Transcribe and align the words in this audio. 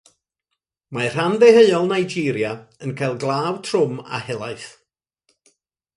Mae 0.97 1.09
rhan 1.09 1.35
ddeheuol 1.43 1.85
Nigeria 1.91 2.55
yn 2.87 2.97
cael 3.03 3.15
glaw 3.25 3.53
trwm 3.69 4.03
a 4.19 4.25
helaeth. 4.31 4.69